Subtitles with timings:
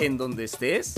[0.00, 0.94] en donde estés.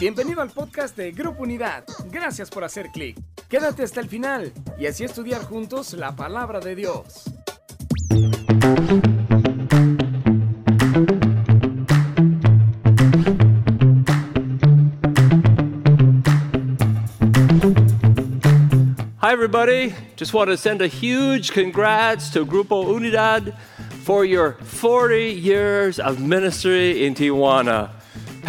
[0.00, 1.84] Bienvenido al podcast de Grupo Unidad.
[2.10, 3.18] Gracias por hacer clic.
[3.48, 7.24] Quédate hasta el final y así estudiar juntos la palabra de Dios.
[19.20, 19.94] Hi, everybody.
[20.16, 23.54] Just want to send a huge congrats to Grupo Unidad
[24.04, 27.97] for your 40 years of ministry in Tijuana.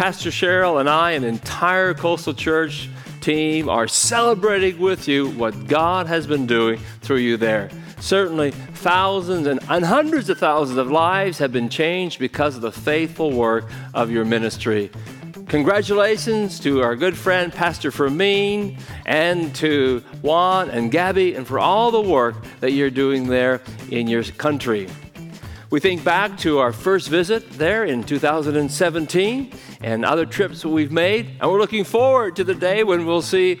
[0.00, 2.88] Pastor Cheryl and I, an entire Coastal Church
[3.20, 7.68] team, are celebrating with you what God has been doing through you there.
[8.00, 12.72] Certainly, thousands and, and hundreds of thousands of lives have been changed because of the
[12.72, 14.90] faithful work of your ministry.
[15.48, 21.90] Congratulations to our good friend Pastor Fermin and to Juan and Gabby and for all
[21.90, 24.88] the work that you're doing there in your country.
[25.70, 31.36] We think back to our first visit there in 2017 and other trips we've made,
[31.40, 33.60] and we're looking forward to the day when we'll see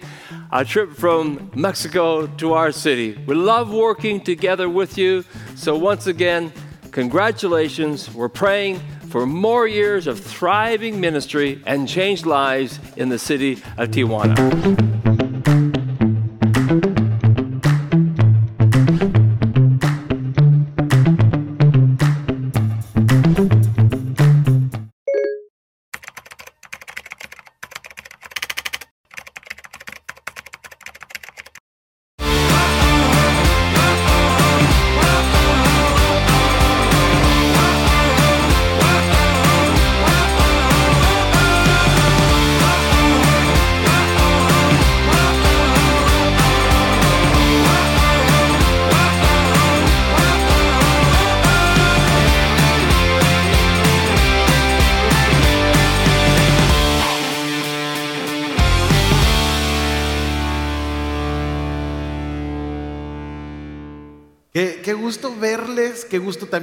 [0.50, 3.16] a trip from Mexico to our city.
[3.26, 6.52] We love working together with you, so once again,
[6.90, 8.12] congratulations.
[8.12, 13.90] We're praying for more years of thriving ministry and changed lives in the city of
[13.90, 14.99] Tijuana.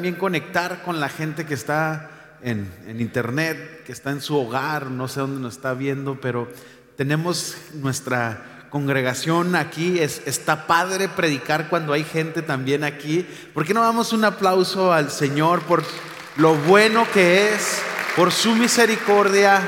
[0.08, 2.10] También conectar con la gente que está
[2.42, 6.48] en, en internet, que está en su hogar, no sé dónde nos está viendo, pero
[6.96, 10.00] tenemos nuestra congregación aquí.
[10.00, 13.28] Es, está padre predicar cuando hay gente también aquí.
[13.54, 15.84] ¿Por qué no damos un aplauso al Señor por
[16.38, 17.82] lo bueno que es,
[18.16, 19.60] por su misericordia?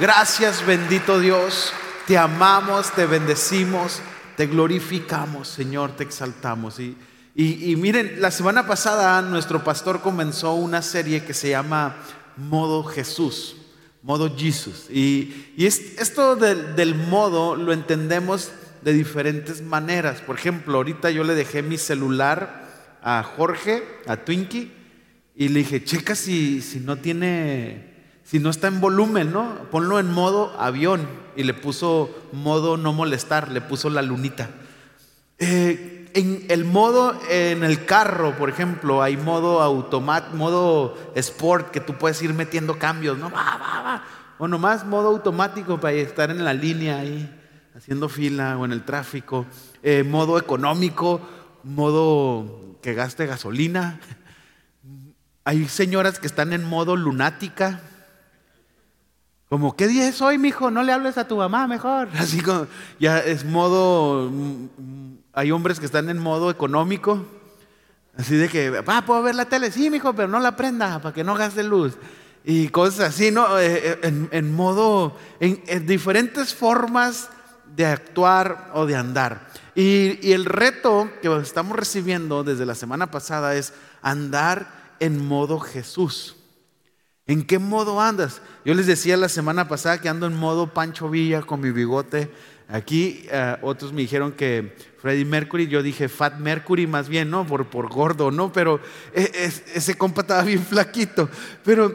[0.00, 1.72] Gracias, bendito Dios.
[2.08, 4.00] Te amamos, te bendecimos,
[4.36, 6.80] te glorificamos, Señor, te exaltamos.
[6.80, 6.96] Y,
[7.36, 11.96] y, miren, la semana pasada nuestro pastor comenzó una serie que se llama
[12.36, 13.56] Modo Jesús,
[14.02, 14.86] Modo Jesus.
[14.90, 18.50] Y, y es- esto del, del modo lo entendemos
[18.82, 20.20] de diferentes maneras.
[20.20, 22.68] Por ejemplo, ahorita yo le dejé mi celular
[23.02, 24.70] a Jorge, a Twinkie,
[25.34, 29.68] y le dije, checa si, si no tiene, si no está en volumen, ¿no?
[29.72, 31.08] Ponlo en modo avión.
[31.34, 34.50] Y le puso modo no molestar, le puso la lunita.
[35.38, 41.80] Eh, en el modo en el carro, por ejemplo, hay modo automat, modo sport que
[41.80, 43.30] tú puedes ir metiendo cambios, ¿no?
[43.30, 44.04] Va, va, va.
[44.38, 47.28] O nomás modo automático para estar en la línea ahí,
[47.76, 49.44] haciendo fila o en el tráfico.
[49.82, 51.20] Eh, modo económico,
[51.64, 53.98] modo que gaste gasolina.
[55.44, 57.80] Hay señoras que están en modo lunática.
[59.48, 60.70] Como, ¿qué día es hoy, mijo?
[60.70, 62.08] No le hables a tu mamá mejor.
[62.18, 62.66] Así como,
[63.00, 64.30] ya es modo.
[65.34, 67.24] Hay hombres que están en modo económico.
[68.16, 69.72] Así de que, papá, ¿puedo ver la tele?
[69.72, 71.94] Sí, mijo, pero no la prenda para que no gaste luz.
[72.44, 73.58] Y cosas así, ¿no?
[73.58, 75.16] Eh, eh, En, modo.
[75.40, 77.30] En, en diferentes formas
[77.74, 79.48] de actuar o de andar.
[79.74, 85.58] Y, y el reto que estamos recibiendo desde la semana pasada es andar en modo
[85.58, 86.36] Jesús.
[87.26, 88.42] ¿En qué modo andas?
[88.64, 92.30] Yo les decía la semana pasada que ando en modo Pancho Villa con mi bigote.
[92.68, 97.46] Aquí eh, otros me dijeron que Freddie Mercury, yo dije Fat Mercury más bien, ¿no?
[97.46, 98.52] Por, por gordo, ¿no?
[98.52, 98.80] Pero
[99.12, 101.28] es- ese compa estaba bien flaquito.
[101.62, 101.94] Pero,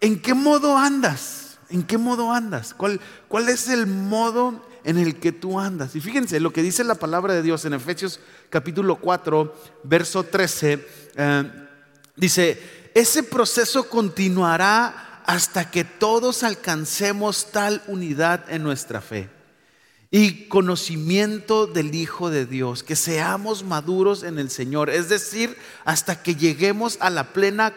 [0.00, 1.58] ¿en qué modo andas?
[1.70, 2.72] ¿En qué modo andas?
[2.74, 5.96] ¿Cuál, cuál es el modo en el que tú andas?
[5.96, 10.86] Y fíjense lo que dice la palabra de Dios en Efesios capítulo 4, verso 13.
[11.16, 11.50] eh,
[12.14, 19.28] dice, ese proceso continuará hasta que todos alcancemos tal unidad en nuestra fe
[20.10, 26.22] y conocimiento del Hijo de Dios, que seamos maduros en el Señor, es decir, hasta
[26.22, 27.74] que lleguemos a la plena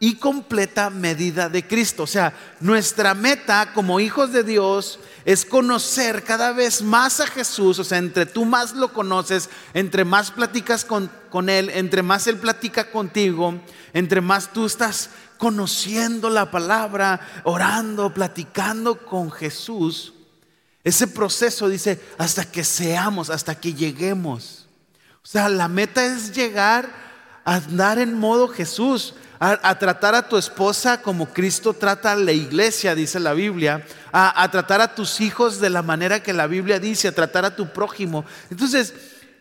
[0.00, 2.04] y completa medida de Cristo.
[2.04, 7.78] O sea, nuestra meta como hijos de Dios es conocer cada vez más a Jesús,
[7.78, 12.26] o sea, entre tú más lo conoces, entre más platicas con, con Él, entre más
[12.26, 13.60] Él platica contigo,
[13.92, 20.14] entre más tú estás conociendo la palabra, orando, platicando con Jesús,
[20.88, 24.66] ese proceso dice, hasta que seamos, hasta que lleguemos.
[25.22, 26.88] O sea, la meta es llegar
[27.44, 32.32] a andar en modo Jesús, a, tratar a tu esposa como Cristo trata a la
[32.32, 36.46] iglesia, dice la Biblia, a, a tratar a tus hijos de la manera que la
[36.46, 38.24] Biblia dice, a tratar a tu prójimo.
[38.50, 38.94] Entonces,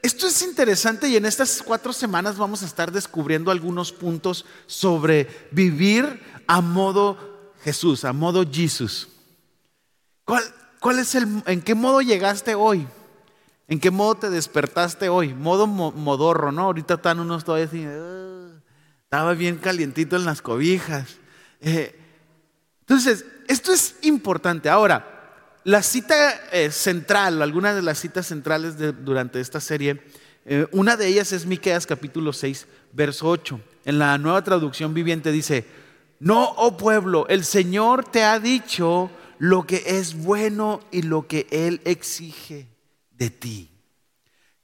[0.03, 5.49] esto es interesante y en estas cuatro semanas vamos a estar descubriendo algunos puntos sobre
[5.51, 9.09] vivir a modo Jesús, a modo Jesús.
[10.23, 10.43] ¿Cuál,
[10.79, 12.87] cuál es el, en qué modo llegaste hoy?
[13.67, 15.33] ¿En qué modo te despertaste hoy?
[15.33, 16.63] Modo modorro, ¿no?
[16.63, 17.69] Ahorita están unos todavía
[19.03, 21.17] estaba bien calientito en las cobijas.
[21.61, 21.97] Eh,
[22.81, 24.69] entonces, esto es importante.
[24.69, 25.17] Ahora,
[25.63, 26.15] la cita
[26.51, 30.01] eh, central, algunas de las citas centrales durante esta serie,
[30.45, 33.59] eh, una de ellas es Miqueas capítulo 6, verso 8.
[33.85, 35.65] En la nueva traducción viviente dice,
[36.19, 41.47] no, oh pueblo, el Señor te ha dicho lo que es bueno y lo que
[41.51, 42.67] Él exige
[43.11, 43.69] de ti.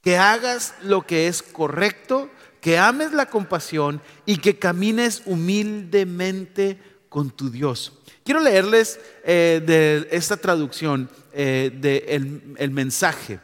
[0.00, 2.30] Que hagas lo que es correcto,
[2.60, 6.78] que ames la compasión y que camines humildemente
[7.08, 7.92] con tu Dios.
[8.24, 13.40] Quiero leerles eh, de esta traducción eh, del el mensaje.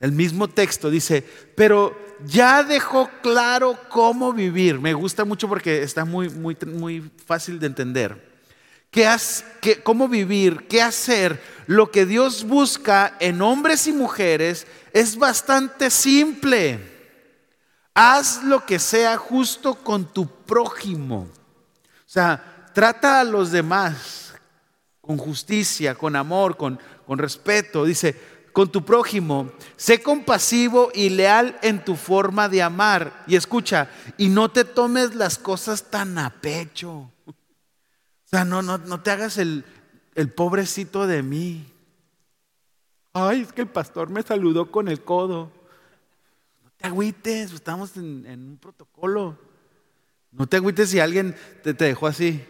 [0.00, 1.24] El mismo texto dice,
[1.56, 4.78] pero ya dejó claro cómo vivir.
[4.78, 8.37] Me gusta mucho porque está muy, muy, muy fácil de entender.
[8.90, 10.66] ¿Qué, ¿Cómo vivir?
[10.68, 11.42] ¿Qué hacer?
[11.66, 16.96] Lo que Dios busca en hombres y mujeres es bastante simple.
[17.94, 21.28] Haz lo que sea justo con tu prójimo.
[21.30, 24.34] O sea, Trata a los demás
[25.00, 27.84] con justicia, con amor, con, con respeto.
[27.84, 28.14] Dice,
[28.52, 33.24] con tu prójimo, sé compasivo y leal en tu forma de amar.
[33.26, 37.10] Y escucha, y no te tomes las cosas tan a pecho.
[38.28, 39.64] O sea, no, no, no te hagas el,
[40.14, 41.64] el pobrecito de mí.
[43.14, 45.50] Ay, es que el pastor me saludó con el codo.
[46.62, 49.38] No te agüites, estamos en, un protocolo.
[50.30, 52.44] No te agüites si alguien te, te dejó así.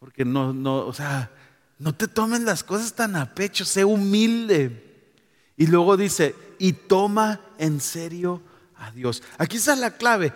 [0.00, 1.30] Porque no, no, o sea,
[1.78, 5.12] no te tomes las cosas tan a pecho, sé humilde.
[5.56, 8.42] Y luego dice, y toma en serio
[8.74, 9.22] a Dios.
[9.38, 10.32] Aquí está la clave,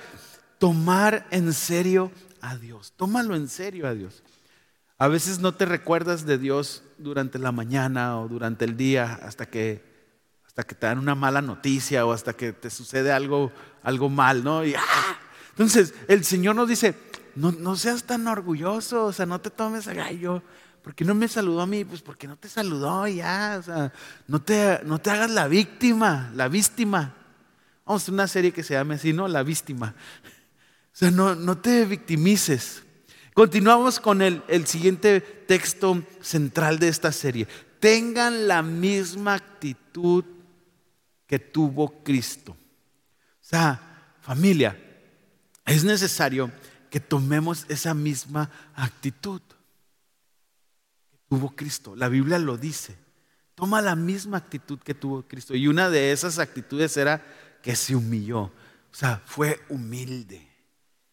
[0.59, 2.93] tomar en serio a Dios.
[2.95, 4.23] Tómalo en serio a Dios.
[5.03, 9.47] A veces no te recuerdas de Dios durante la mañana o durante el día hasta
[9.47, 9.83] que,
[10.47, 13.51] hasta que te dan una mala noticia o hasta que te sucede algo,
[13.83, 14.65] algo mal, ¿no?
[14.65, 15.19] Y, ¡ah!
[15.51, 16.95] Entonces el Señor nos dice,
[17.35, 20.41] no, seas tan orgulloso, o sea, no te tomes a gallo.
[20.85, 21.85] ¿Por qué no me saludó a mí?
[21.85, 23.93] Pues porque no te saludó ya, o sea,
[24.29, 27.13] no te, no te hagas la víctima, la víctima.
[27.85, 29.27] Vamos a hacer una serie que se llame así, ¿no?
[29.27, 29.97] La víctima.
[30.93, 32.85] O sea, no, no te victimices.
[33.35, 37.49] Continuamos con el, el siguiente texto central de esta serie.
[37.81, 40.25] Tengan la misma actitud
[41.27, 42.53] que tuvo Cristo.
[42.53, 44.79] O sea, familia,
[45.65, 46.53] es necesario
[46.91, 49.41] que tomemos esa misma actitud
[51.11, 51.97] que tuvo Cristo.
[51.97, 52.99] La Biblia lo dice.
[53.55, 55.55] Toma la misma actitud que tuvo Cristo.
[55.55, 57.25] Y una de esas actitudes era
[57.63, 58.41] que se humilló.
[58.41, 58.53] O
[58.95, 60.52] sea, fue humilde.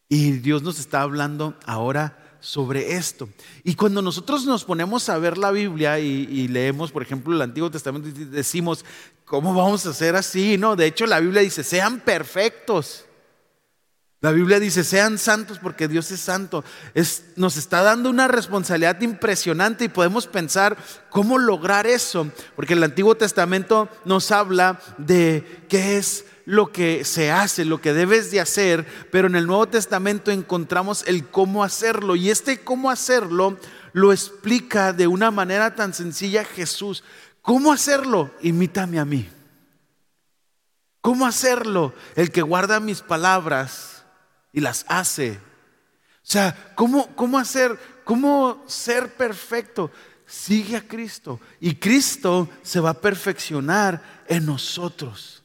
[0.09, 3.29] Y Dios nos está hablando ahora sobre esto.
[3.63, 7.69] Y cuando nosotros nos ponemos a ver la Biblia y, leemos, por ejemplo, el Antiguo
[7.69, 8.83] Testamento, decimos,
[9.23, 10.57] ¿cómo vamos a hacer así?
[10.57, 13.05] No, de hecho la Biblia dice, sean perfectos
[14.21, 16.65] la Biblia dice, sean santos porque Dios es santo.
[17.37, 20.75] Nos está dando una responsabilidad impresionante y podemos pensar
[21.09, 22.29] cómo lograr eso.
[22.57, 27.93] Porque el Antiguo Testamento nos habla de qué es lo que se hace, lo que
[27.93, 32.17] debes de hacer, pero en el Nuevo Testamento encontramos el cómo hacerlo.
[32.17, 33.57] Y este cómo hacerlo
[33.93, 37.05] lo explica de una manera tan sencilla Jesús.
[37.41, 38.31] ¿Cómo hacerlo?
[38.41, 39.29] Imítame a mí.
[40.99, 41.93] ¿Cómo hacerlo?
[42.17, 43.98] El que guarda mis palabras
[44.51, 45.31] y las hace.
[45.31, 49.91] O sea, ¿cómo, cómo hacer, cómo ser perfecto?
[50.25, 55.43] Sigue a Cristo y Cristo se va a perfeccionar en nosotros.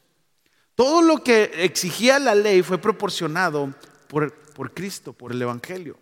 [0.75, 3.73] Todo lo que exigía la ley fue proporcionado
[4.09, 5.99] por, por Cristo, por el Evangelio.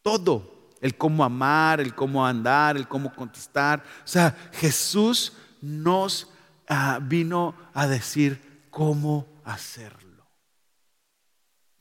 [0.00, 3.82] Todo, el cómo amar, el cómo andar, el cómo contestar.
[4.04, 6.28] O sea, Jesús nos
[6.68, 10.11] ah, vino a decir cómo hacerlo.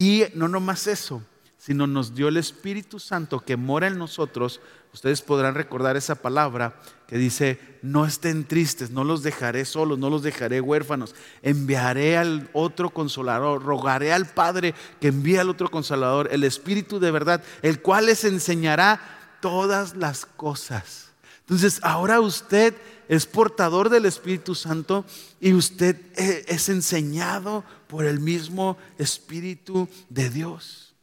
[0.01, 1.21] Y no nomás eso,
[1.59, 4.59] sino nos dio el Espíritu Santo que mora en nosotros,
[4.95, 10.09] ustedes podrán recordar esa palabra que dice, no estén tristes, no los dejaré solos, no
[10.09, 16.29] los dejaré huérfanos, enviaré al otro consolador, rogaré al Padre que envíe al otro consolador,
[16.31, 21.11] el Espíritu de verdad, el cual les enseñará todas las cosas.
[21.41, 22.73] Entonces, ahora usted
[23.11, 25.03] es portador del Espíritu Santo
[25.41, 30.95] y usted eh, es enseñado por el mismo Espíritu de Dios.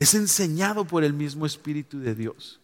[0.00, 2.58] Es enseñado por el mismo Espíritu de Dios.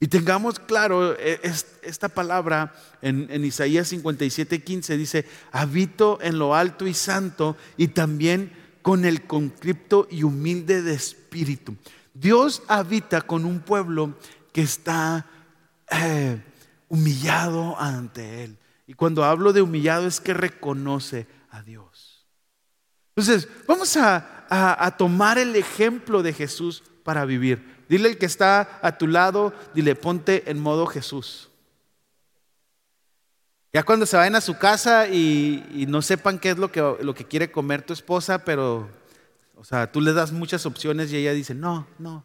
[0.00, 1.40] Y tengamos claro, e,
[1.82, 8.50] esta palabra en, Isaías 57, 15 dice, habito en lo alto y santo y también
[8.82, 11.76] con el concripto y humilde de espíritu.
[12.14, 14.18] Dios habita con un pueblo
[14.52, 15.24] que está
[15.88, 16.42] eh,
[16.88, 18.58] humillado ante Él.
[18.86, 22.26] Y cuando hablo de humillado es que reconoce a Dios.
[23.14, 27.84] Entonces, vamos a, a, tomar el ejemplo de Jesús para vivir.
[27.88, 31.50] Dile el que está a tu lado, dile, ponte en modo Jesús.
[33.72, 37.14] Ya cuando se vayan a su casa y, no sepan qué es lo que, lo
[37.14, 38.88] que quiere comer tu esposa, pero,
[39.54, 42.24] o sea, tú le das muchas opciones y ella dice, no, no.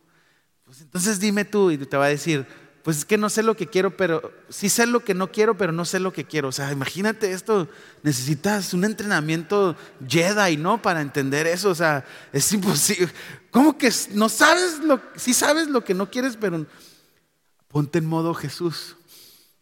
[0.64, 2.48] Pues entonces dime tú y te va a decir,
[2.84, 5.56] pues es que no sé lo que quiero, pero sí sé lo que no quiero,
[5.58, 6.50] pero no sé lo que quiero.
[6.50, 7.70] O sea, imagínate esto,
[8.04, 10.82] necesitas un entrenamiento Jedi, ¿no?
[10.82, 13.10] Para entender eso, o sea, es imposible.
[13.52, 16.66] ¿Cómo que no sabes lo, sí sabes lo que no quieres, pero
[17.70, 18.98] ponte en modo Jesús.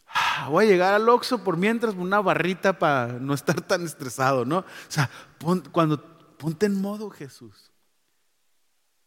[0.08, 4.46] Ah, voy a llegar al Oxxo por mientras una barrita para no estar tan estresado,
[4.46, 4.58] ¿no?
[4.58, 5.12] O sea,
[5.72, 6.04] cuando
[6.38, 7.72] ponte en modo Jesús.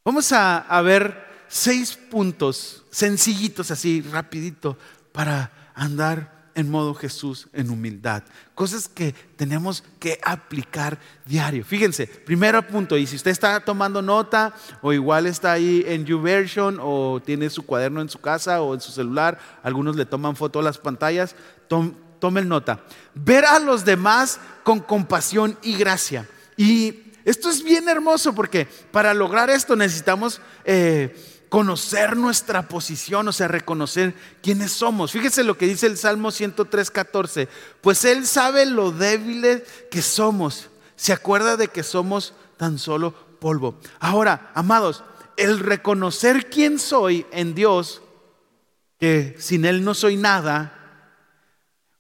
[0.05, 4.77] Vamos a ver seis puntos sencillitos así, rapidito,
[5.13, 8.25] para andar en modo Jesús en humildad.
[8.57, 11.65] Cosas que tenemos que aplicar diario.
[11.65, 16.79] Fíjense, primero punto, y si usted está tomando nota o igual está ahí en YouVersion
[16.81, 20.59] o tiene su cuaderno en su casa o en su celular, algunos le toman foto
[20.59, 21.37] a las pantallas,
[21.69, 22.81] tomen nota.
[23.15, 26.29] Ver a los demás con compasión y gracia.
[26.57, 30.41] Y esto es bien hermoso porque para lograr esto necesitamos...
[30.65, 35.13] Eh, conocer nuestra posición, o sea, reconocer quiénes somos.
[35.13, 37.49] Fíjese lo que dice el Salmo 103, 14.
[37.81, 40.69] Pues Él sabe lo débiles que somos.
[40.97, 43.79] Se acuerda de que somos tan solo polvo.
[44.01, 45.05] Ahora, amados,
[45.37, 48.03] el reconocer quién soy en Dios,
[48.99, 51.07] que sin Él no soy nada,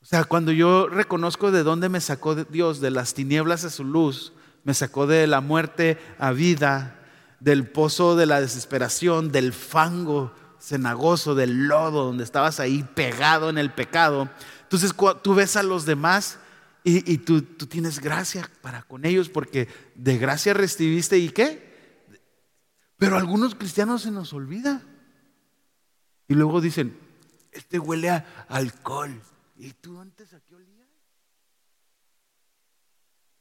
[0.02, 3.84] o sea, cuando yo reconozco de dónde me sacó Dios, de las tinieblas a su
[3.84, 4.32] luz,
[4.64, 7.03] me sacó de la muerte a vida,
[7.44, 13.58] del pozo de la desesperación, del fango cenagoso, del lodo, donde estabas ahí pegado en
[13.58, 14.30] el pecado.
[14.62, 16.38] Entonces tú ves a los demás
[16.84, 21.74] y, tú, tienes gracia para con ellos porque de gracia recibiste y qué.
[22.96, 24.82] Pero algunos cristianos se nos olvida.
[26.28, 26.98] Y luego dicen,
[27.52, 29.20] este huele a alcohol.
[29.58, 30.88] ¿Y tú antes a qué olías?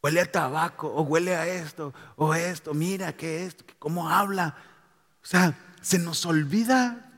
[0.03, 4.57] Huele a tabaco, o huele a esto, o esto, mira que esto, cómo habla.
[5.23, 7.09] O sea, se nos olvida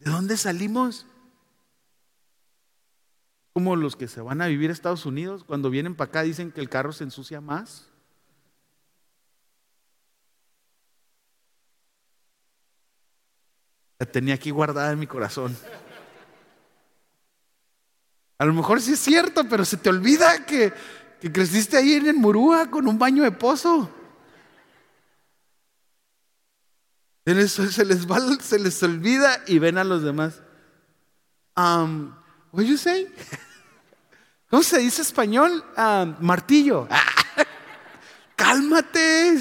[0.00, 1.06] de dónde salimos.
[3.52, 6.50] Como los que se van a vivir a Estados Unidos, cuando vienen para acá dicen
[6.50, 7.88] que el carro se ensucia más.
[13.98, 15.56] La tenía aquí guardada en mi corazón.
[18.38, 20.74] A lo mejor sí es cierto, pero se te olvida que,
[21.20, 23.90] que creciste ahí en el Murúa con un baño de pozo.
[27.24, 28.06] Se les, se les,
[28.42, 30.42] se les olvida y ven a los demás.
[34.50, 35.64] ¿Cómo se dice español?
[36.20, 36.86] Martillo.
[38.36, 39.38] Cálmate.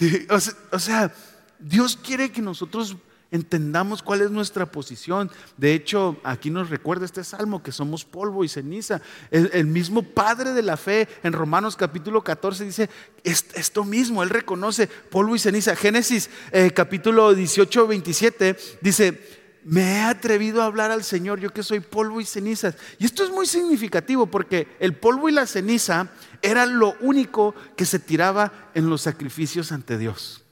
[0.72, 1.12] o sea,
[1.58, 2.96] Dios quiere que nosotros
[3.30, 5.30] entendamos cuál es nuestra posición.
[5.56, 9.00] De hecho, aquí nos recuerda este salmo que somos polvo y ceniza.
[9.30, 12.90] El, mismo Padre de la fe en Romanos capítulo 14 dice
[13.22, 15.76] esto mismo, Él reconoce polvo y ceniza.
[15.76, 21.62] Génesis eh, capítulo 18, 27 dice, me he atrevido a hablar al Señor, yo que
[21.62, 22.76] soy polvo y cenizas.
[22.98, 26.08] Y esto es muy significativo porque el polvo y la ceniza
[26.40, 30.44] era lo único que se tiraba en los sacrificios ante Dios.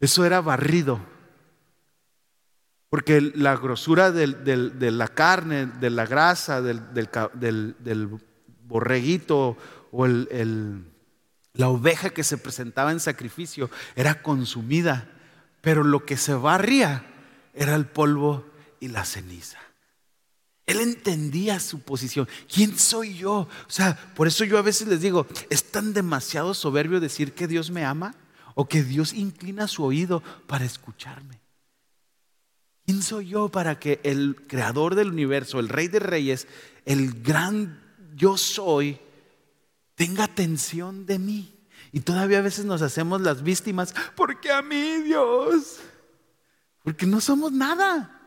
[0.00, 1.00] Eso era barrido
[2.90, 8.20] porque la grosura de la carne, de la grasa, del,
[8.66, 9.56] borreguito
[9.92, 15.10] o la oveja que se presentaba en sacrificio era consumida,
[15.60, 17.04] pero lo que se barría
[17.54, 18.46] era el polvo
[18.80, 19.58] y la ceniza.
[20.66, 22.28] Él entendía su posición.
[22.52, 23.32] ¿Quién soy yo?
[23.32, 27.48] O sea, por eso yo a veces les digo, ¿es tan demasiado soberbio decir que
[27.48, 28.14] Dios me ama?
[28.60, 31.37] o que Dios inclina su oído para escucharme.
[32.88, 36.48] ¿Quién soy yo para que el creador del universo, el rey de reyes,
[36.86, 37.78] el gran
[38.14, 38.98] yo soy,
[39.94, 41.54] tenga atención de mí?
[41.92, 45.80] Y todavía a veces nos hacemos las víctimas, porque a mí Dios,
[46.82, 48.18] porque no somos nada.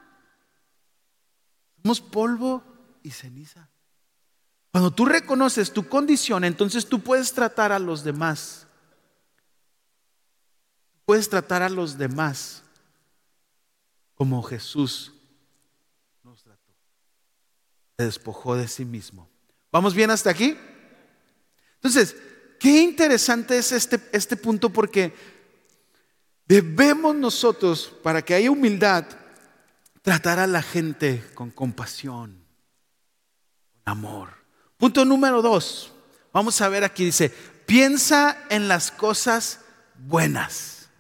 [1.81, 2.63] Somos polvo
[3.01, 3.67] y ceniza.
[4.71, 8.67] Cuando tú reconoces tu condición, entonces tú puedes tratar a los demás.
[11.03, 12.61] Puedes tratar a los demás
[14.21, 15.13] como Jesús
[16.23, 16.71] nos trató.
[17.97, 19.27] Se despojó de sí mismo.
[19.71, 20.55] ¿Vamos bien hasta aquí?
[21.77, 22.15] Entonces,
[22.59, 25.11] qué interesante es este, este punto porque
[26.45, 29.07] debemos nosotros, para que haya humildad,
[30.03, 32.45] tratar a la gente con compasión,
[33.83, 34.29] con amor.
[34.77, 35.93] Punto número dos.
[36.31, 37.29] Vamos a ver aquí, dice,
[37.65, 39.61] piensa en las cosas
[39.97, 40.91] buenas.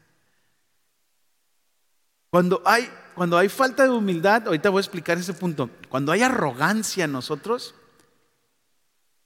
[2.31, 6.21] Cuando hay, cuando hay falta de humildad, ahorita voy a explicar ese punto, cuando hay
[6.21, 7.75] arrogancia en nosotros,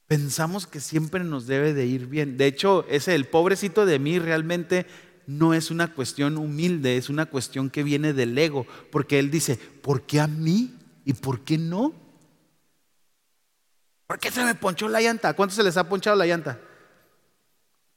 [0.07, 2.37] pensamos que siempre nos debe de ir bien.
[2.37, 4.85] De hecho, ese el pobrecito de mí realmente
[5.27, 9.57] no es una cuestión humilde, es una cuestión que viene del ego, porque él dice,
[9.57, 11.93] ¿por qué a mí y por qué no?
[14.07, 15.33] ¿Por qué se me ponchó la llanta?
[15.33, 16.59] ¿Cuántos se les ha ponchado la llanta?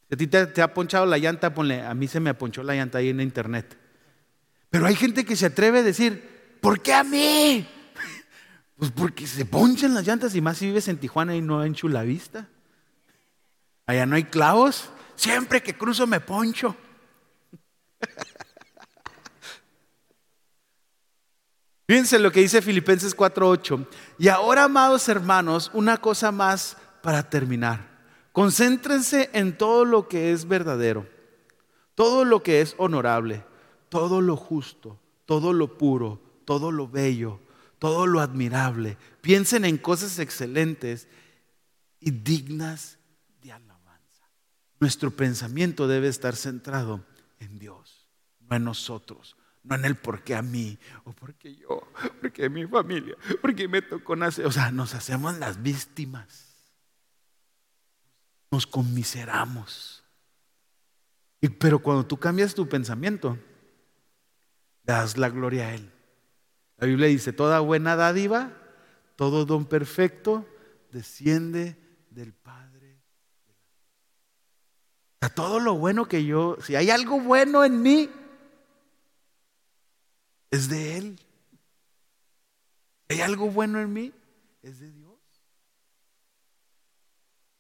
[0.09, 2.75] Si a ti te, ha ponchado la llanta, ponle, a mí se me ponchó la
[2.75, 3.77] llanta ahí en internet.
[4.71, 7.67] Pero hay gente que se atreve a decir, ¿por qué a mí?
[8.77, 11.75] Pues porque se ponchan las llantas y más si vives en Tijuana y no en
[11.75, 12.49] Chulavista.
[13.87, 14.91] Allá no hay clavos.
[15.17, 16.77] Siempre que cruzo me poncho.
[21.89, 23.87] Fíjense lo que dice Filipenses 4:8.
[24.19, 27.89] Y ahora, amados hermanos, una cosa más para terminar.
[28.33, 31.09] Concéntrense en todo lo que es verdadero,
[31.97, 33.43] todo lo que es honorable,
[33.89, 37.41] todo lo justo, todo lo puro, todo lo bello,
[37.79, 38.97] todo lo admirable.
[39.21, 41.09] Piensen en cosas excelentes
[42.01, 42.99] y dignas
[43.43, 44.29] de alabanza.
[44.81, 47.05] Nuestro pensamiento debe estar centrado
[47.41, 48.09] en Dios,
[48.41, 52.67] no en nosotros, no en el por qué a mí, o porque yo, porque mi
[52.67, 54.47] familia, porque me tocó nacer.
[54.47, 56.47] O sea, nos hacemos las víctimas.
[58.51, 60.03] Nos conmiseramos.
[61.59, 63.39] Pero cuando tú cambias tu pensamiento,
[64.89, 65.93] das la gloria a Él.
[66.79, 68.53] La Biblia dice, toda buena dádiva,
[69.15, 70.45] todo don perfecto,
[70.91, 71.77] desciende
[72.11, 72.69] del Padre
[75.39, 78.11] todo lo bueno que yo, si hay algo bueno en mí,
[80.51, 81.21] es de Él.
[83.09, 84.13] Si hay algo bueno en mí,
[84.63, 85.19] es de Dios.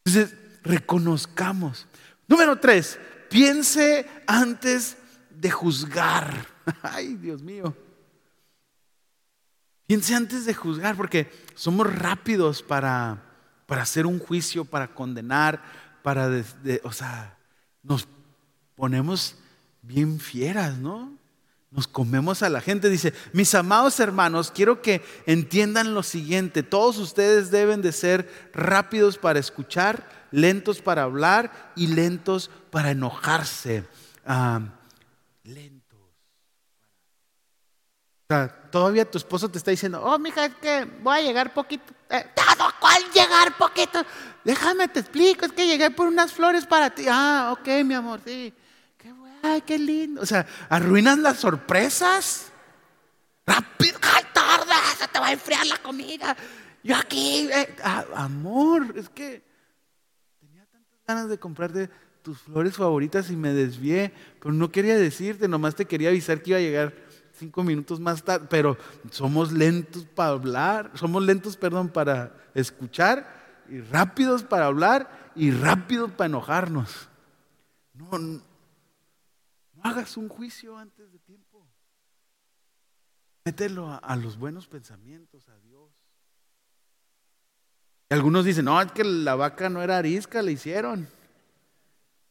[0.04, 1.86] Entonces, reconozcamos.
[2.26, 2.98] Número tres,
[3.30, 4.96] piense antes
[5.30, 6.57] de juzgar.
[6.82, 7.74] Ay, Dios mío.
[9.86, 13.22] Piense antes de juzgar, porque somos rápidos para,
[13.66, 15.62] para hacer un juicio, para condenar,
[16.02, 16.28] para,
[16.82, 17.38] o sea,
[17.82, 18.06] nos
[18.74, 19.36] ponemos
[19.82, 21.16] bien fieras, ¿no?
[21.70, 22.88] Nos comemos a la gente.
[22.90, 26.62] Dice, mis amados hermanos, quiero que entiendan lo siguiente.
[26.62, 33.84] Todos ustedes deben de ser rápidos para escuchar, lentos para hablar y lentos para enojarse.
[35.44, 35.77] lentos.
[38.30, 41.54] O sea, todavía tu esposo te está diciendo, oh, mija, es que voy a llegar
[41.54, 41.94] poquito.
[42.10, 42.26] Eh,
[42.78, 44.04] ¿Cuál llegar poquito?
[44.44, 47.06] Déjame te explico, es que llegué por unas flores para ti.
[47.08, 48.52] Ah, ok, mi amor, sí.
[48.98, 50.20] Qué ay, qué lindo.
[50.20, 52.52] O sea, arruinan las sorpresas.
[53.46, 56.36] Rápido, ay, tarde, se te va a enfriar la comida.
[56.82, 57.76] Yo aquí, eh,
[58.14, 59.42] amor, es que
[60.38, 61.88] tenía tantas ganas de comprarte
[62.20, 66.50] tus flores favoritas y me desvié, pero no quería decirte, nomás te quería avisar que
[66.50, 67.07] iba a llegar
[67.38, 68.76] cinco minutos más tarde, pero
[69.10, 76.10] somos lentos para hablar, somos lentos, perdón, para escuchar y rápidos para hablar y rápidos
[76.12, 77.08] para enojarnos.
[77.94, 78.40] No, no,
[79.82, 81.66] hagas un juicio antes de tiempo.
[83.44, 85.90] Mételo a, los buenos pensamientos, a Dios.
[88.10, 91.08] Y algunos dicen, no, es que la vaca no era arisca, la hicieron.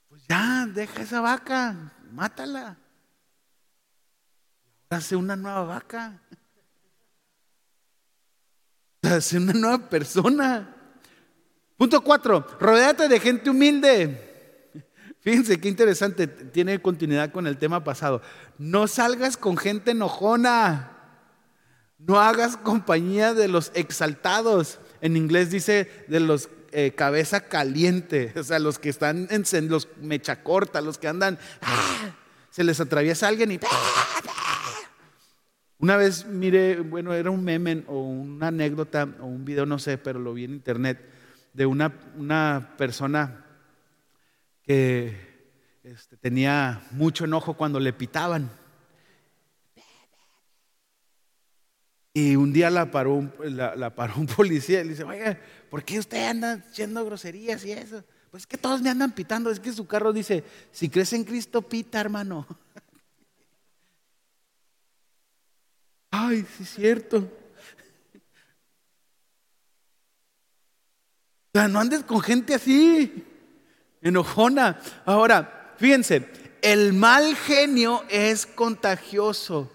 [0.09, 2.77] Pues ya, deja esa vaca, mátala.
[4.89, 6.21] Hace una nueva vaca.
[9.01, 10.75] Hace una nueva persona.
[11.75, 14.23] Punto cuatro, rodéate de gente humilde.
[15.19, 18.21] Fíjense qué interesante, tiene continuidad con el tema pasado.
[18.57, 20.93] No salgas con gente enojona.
[21.99, 24.79] No hagas compañía de los exaltados.
[25.01, 29.87] En inglés dice de los eh, cabeza caliente, o sea, los que están en los
[30.01, 32.11] mecha corta, los que andan, ¡ah!
[32.49, 33.59] se les atraviesa alguien y...
[35.79, 39.97] Una vez mire, bueno, era un meme o una anécdota o un video, no sé,
[39.97, 40.99] pero lo vi en internet,
[41.53, 43.45] de una, una persona
[44.63, 45.15] que
[45.83, 48.49] este, tenía mucho enojo cuando le pitaban.
[52.11, 55.83] Y un día la paró un, la, paró un policía y le dice, oiga, ¿por
[55.83, 58.03] qué usted anda haciendo groserías y eso?
[58.31, 61.23] Pues es que todos me andan pitando, es que su carro dice, si crees en
[61.23, 62.47] Cristo, pita, hermano.
[66.19, 67.17] Ay, sí es cierto.
[71.47, 73.23] O sea, no andes con gente así,
[74.01, 74.79] enojona.
[75.05, 76.29] Ahora, fíjense,
[76.61, 79.71] el mal genio es contagioso,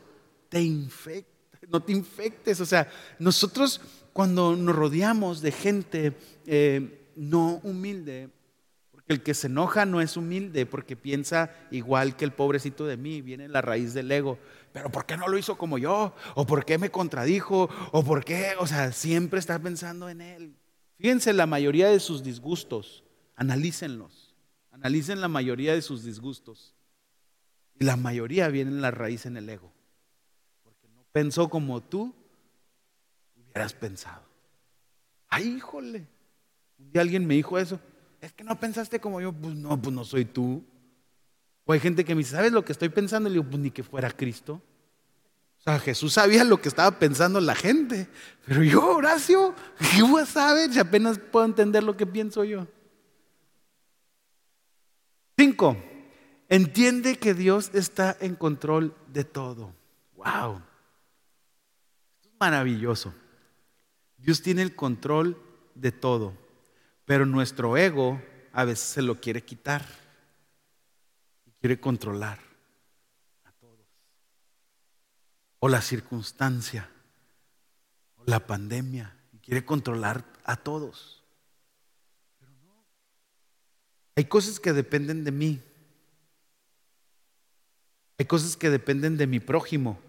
[0.48, 1.32] te infecta
[1.72, 2.60] no te infectes.
[2.60, 3.80] O sea, nosotros
[4.12, 8.28] cuando nos rodeamos de gente eh, no humilde,
[9.02, 12.96] porque el que se enoja no es humilde, porque piensa igual que el pobrecito de
[12.96, 14.38] mí, viene la raíz del ego.
[14.72, 16.14] Pero ¿por qué no lo hizo como yo?
[16.34, 17.68] ¿O por qué me contradijo?
[17.92, 18.52] ¿O por qué?
[18.58, 20.56] O sea, siempre está pensando en él.
[20.98, 23.04] Fíjense la mayoría de sus disgustos,
[23.36, 24.34] analícenlos,
[24.70, 26.74] analicen la mayoría de sus disgustos.
[27.78, 29.72] Y la mayoría viene la raíz en el ego
[31.12, 32.14] pensó como tú
[33.36, 34.22] hubieras pensado.
[35.28, 36.08] Ay, híjole.
[36.78, 37.78] Un día alguien me dijo eso.
[38.22, 39.34] Es que no pensaste como yo.
[39.34, 40.64] Pues no, pues no soy tú.
[41.66, 43.28] O hay gente que me dice, ¿sabes lo que estoy pensando?
[43.28, 44.62] Y le digo, pues ni que fuera Cristo.
[45.58, 48.08] O sea, Jesús sabía lo que estaba pensando la gente.
[48.46, 49.54] Pero yo, Horacio,
[49.94, 52.66] ¿qué voy a saber si apenas puedo entender lo que pienso yo?
[55.36, 55.76] Cinco,
[56.48, 59.74] entiende que Dios está en control de todo.
[60.16, 60.62] Wow
[62.42, 63.14] maravilloso.
[64.18, 65.40] Dios tiene el control
[65.76, 66.32] de todo,
[67.12, 68.22] pero nuestro ego
[68.54, 69.84] a veces se lo quiere quitar
[71.44, 72.38] y quiere controlar
[73.44, 73.86] a todos.
[75.58, 76.88] O la circunstancia,
[78.16, 81.22] o la pandemia, y quiere controlar a todos.
[82.40, 82.82] Pero no.
[84.16, 85.62] Hay cosas que dependen de mí.
[88.16, 90.00] Hay cosas que dependen de mi prójimo.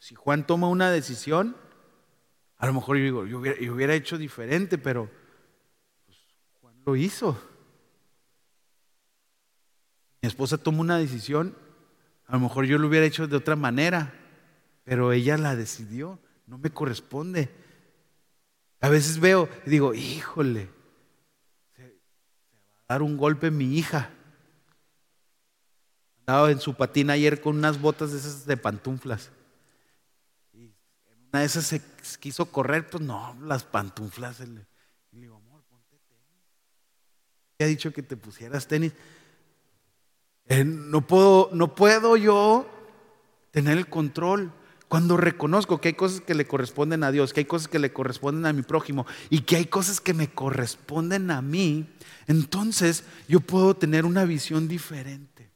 [0.00, 1.56] Si Juan toma una decisión,
[2.58, 5.21] a lo mejor yo digo, yo hubiera, hecho diferente, pero
[6.84, 7.40] lo hizo.
[10.20, 11.56] Mi esposa toma una decisión,
[12.26, 14.14] a lo mejor yo lo hubiera hecho de otra manera,
[14.84, 17.50] pero ella la decidió, no me corresponde.
[18.80, 20.68] A veces veo y digo, híjole,
[21.76, 21.88] se, va
[22.88, 24.10] a dar un golpe mi hija.
[26.20, 29.30] Andaba en su patina ayer con unas botas de esas de pantuflas.
[31.32, 31.80] Una de esas se
[32.20, 34.40] quiso correr, pues no, las pantuflas.
[34.40, 34.66] Y le
[35.12, 36.42] digo, amor, ponte tenis.
[37.62, 38.92] Ha dicho que te pusieras tenis.
[40.46, 42.66] Eh, no, puedo, no puedo yo
[43.50, 44.52] tener el control.
[44.88, 47.92] Cuando reconozco que hay cosas que le corresponden a Dios, que hay cosas que le
[47.92, 51.88] corresponden a mi prójimo y que hay cosas que me corresponden a mí,
[52.26, 55.50] entonces yo puedo tener una visión diferente.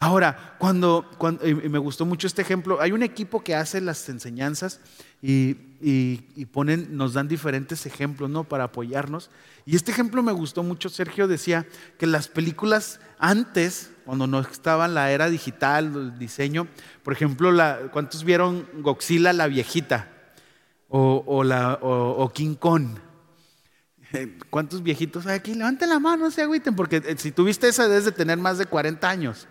[0.00, 1.10] Ahora, cuando,
[1.42, 4.80] me gustó mucho este ejemplo, hay un equipo que hace las enseñanzas
[5.20, 8.44] y, ponen, nos dan diferentes ejemplos, ¿no?
[8.44, 9.30] Para apoyarnos.
[9.66, 10.88] Y este ejemplo me gustó mucho.
[10.88, 11.66] Sergio decía
[11.98, 16.66] que las películas antes, cuando no estaba la era digital, el diseño,
[17.02, 17.52] por ejemplo,
[17.92, 20.10] ¿cuántos vieron Godzilla la viejita?
[20.88, 22.98] O, la, o King Kong.
[24.50, 25.54] ¿Cuántos viejitos hay aquí?
[25.54, 28.58] Levanten la mano, no se agüiten, porque eh, si tuviste esa debes de tener más
[28.58, 29.46] de 40 años.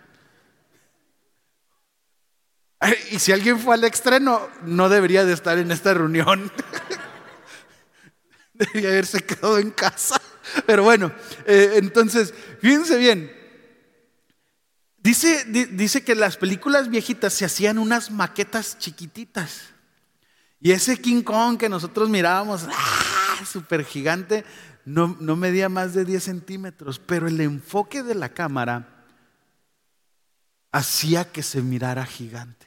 [3.11, 6.51] Y si alguien fue al estreno, no debería de estar en esta reunión.
[8.53, 10.21] debería haberse quedado en casa.
[10.65, 11.11] Pero bueno,
[11.45, 13.31] eh, entonces, fíjense bien.
[14.97, 19.69] Dice, dice que las películas viejitas se hacían unas maquetas chiquititas.
[20.59, 23.45] Y ese King Kong que nosotros mirábamos, ¡ah!
[23.45, 24.43] súper gigante,
[24.85, 26.99] no, no medía más de 10 centímetros.
[26.99, 29.05] Pero el enfoque de la cámara
[30.71, 32.66] hacía que se mirara gigante.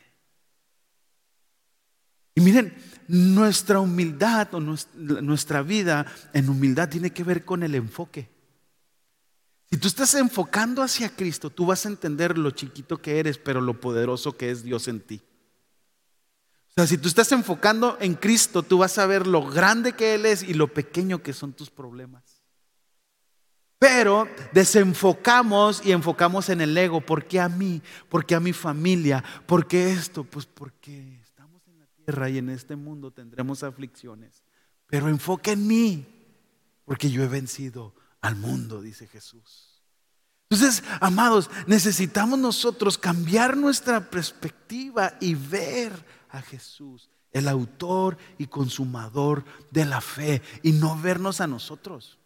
[2.35, 2.75] Y miren,
[3.09, 8.29] nuestra humildad o nuestra vida en humildad tiene que ver con el enfoque.
[9.71, 13.61] Si tú estás enfocando hacia Cristo, tú vas a entender lo chiquito que eres, pero
[13.61, 15.23] lo poderoso que es Dios en ti.
[16.71, 20.15] O sea, si tú estás enfocando en Cristo, tú vas a ver lo grande que
[20.15, 22.43] Él es y lo pequeño que son tus problemas.
[23.79, 27.01] Pero desenfocamos y enfocamos en el ego.
[27.01, 27.81] ¿Por qué a mí?
[28.09, 29.25] ¿Por qué a mi familia?
[29.47, 30.23] ¿Por qué esto?
[30.23, 31.20] Pues porque
[32.29, 34.43] y en este mundo tendremos aflicciones.
[34.87, 36.07] Pero enfoca en mí,
[36.85, 39.83] porque yo he vencido al mundo, dice Jesús.
[40.51, 45.93] Entonces, amados, necesitamos nosotros cambiar nuestra perspectiva y ver
[46.29, 52.19] a Jesús, el autor y consumador de la fe, y no vernos a nosotros.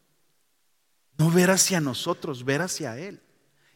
[1.19, 3.21] No ver hacia nosotros, ver hacia Él.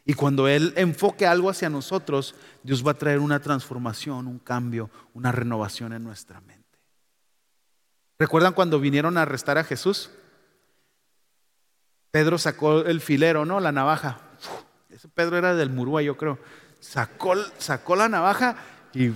[0.08, 4.88] Y cuando Él enfoque algo hacia nosotros, Dios va a traer una transformación, un cambio,
[5.12, 6.78] una renovación en nuestra mente.
[8.18, 10.08] ¿Recuerdan cuando vinieron a arrestar a Jesús?
[12.10, 13.60] Pedro sacó el filero, ¿no?
[13.60, 14.18] La navaja.
[14.88, 16.38] Ese Pedro era del Murúa, yo creo.
[16.80, 18.56] Sacó, sacó la navaja
[18.94, 19.12] y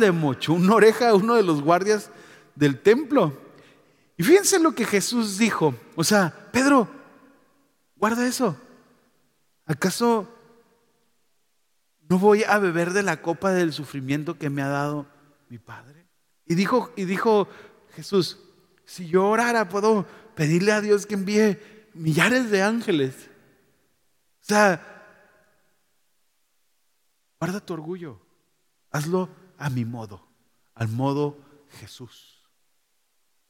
[0.00, 2.10] le mochó una oreja a uno de los guardias
[2.56, 3.40] del templo.
[4.16, 5.76] Y fíjense lo que Jesús dijo.
[5.94, 6.88] O sea, Pedro,
[7.94, 8.56] guarda eso.
[9.68, 10.26] ¿Acaso
[12.08, 15.06] no voy a beber de la copa del sufrimiento que me ha dado
[15.50, 16.08] mi Padre?
[16.46, 17.48] Y dijo, y dijo
[17.90, 18.40] Jesús,
[18.86, 21.58] si yo orara, puedo pedirle a Dios que envíe
[21.92, 23.28] millares de ángeles.
[24.40, 24.82] O sea,
[27.38, 28.18] guarda tu orgullo,
[28.90, 29.28] hazlo
[29.58, 30.26] a mi modo,
[30.74, 31.36] al modo
[31.78, 32.37] Jesús.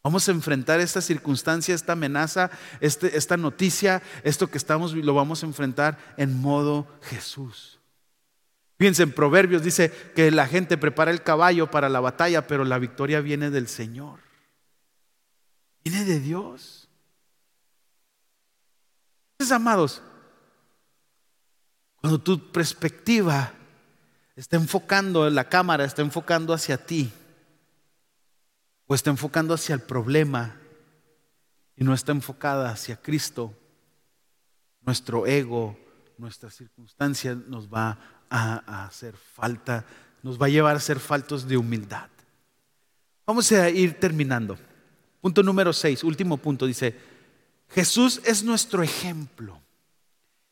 [0.02, 5.42] Vamos a enfrentar esta circunstancia, esta amenaza, este, esta noticia, esto que estamos, lo vamos
[5.42, 7.78] a enfrentar en modo Jesús.
[8.78, 12.78] Fíjense, en Proverbios dice que la gente prepara el caballo para la batalla, pero la
[12.78, 14.20] victoria viene del Señor.
[15.82, 16.88] Viene de Dios.
[19.50, 20.02] Amados,
[22.00, 23.52] cuando tu perspectiva
[24.36, 27.12] está enfocando, la cámara está enfocando hacia ti,
[28.88, 30.56] o está enfocando hacia el problema
[31.76, 33.54] y no está enfocada hacia Cristo,
[34.80, 35.78] nuestro ego,
[36.16, 37.98] nuestra circunstancia nos va
[38.30, 39.84] a, hacer falta,
[40.22, 42.08] nos va a llevar a ser faltos de humildad.
[43.26, 44.58] Vamos a ir terminando.
[45.20, 46.96] Punto número 6, último punto, dice,
[47.68, 49.60] Jesús es nuestro ejemplo.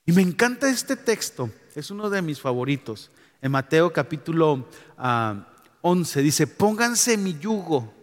[0.04, 3.10] Y me encanta este texto, es uno de mis favoritos.
[3.40, 4.68] En Mateo capítulo
[5.80, 7.95] 11 ah, dice, pónganse mi yugo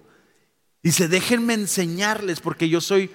[0.83, 3.09] Dice, déjenme enseñarles porque yo soy